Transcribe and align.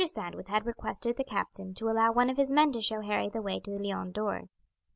Sandwith 0.03 0.47
had 0.47 0.65
requested 0.65 1.15
the 1.15 1.23
captain 1.23 1.75
to 1.75 1.87
allow 1.87 2.11
one 2.11 2.31
of 2.31 2.37
his 2.37 2.49
men 2.51 2.71
to 2.71 2.81
show 2.81 3.01
Harry 3.01 3.29
the 3.29 3.39
way 3.39 3.59
to 3.59 3.69
the 3.69 3.79
Lion 3.83 4.11
door. 4.11 4.49